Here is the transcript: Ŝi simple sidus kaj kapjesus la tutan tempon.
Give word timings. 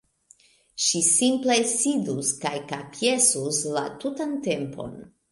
Ŝi 0.83 0.99
simple 1.07 1.57
sidus 1.71 2.31
kaj 2.45 2.53
kapjesus 2.71 3.59
la 3.75 3.83
tutan 4.05 4.33
tempon. 4.49 4.97